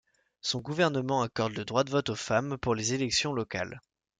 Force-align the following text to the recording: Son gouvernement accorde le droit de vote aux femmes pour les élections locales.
Son 0.41 0.61
gouvernement 0.61 1.21
accorde 1.21 1.53
le 1.53 1.63
droit 1.63 1.83
de 1.83 1.91
vote 1.91 2.09
aux 2.09 2.15
femmes 2.15 2.57
pour 2.57 2.73
les 2.73 2.95
élections 2.95 3.33
locales. 3.33 3.79